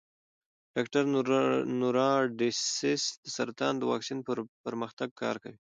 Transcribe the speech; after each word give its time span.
ډاکټر 0.73 1.03
نورا 1.81 2.11
ډسیس 2.39 3.03
د 3.23 3.25
سرطان 3.37 3.73
د 3.77 3.83
واکسین 3.91 4.19
پر 4.27 4.37
پرمختګ 4.65 5.09
کار 5.21 5.35
کوي. 5.43 5.57